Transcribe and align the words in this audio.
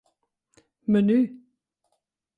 Menu. 0.87 1.19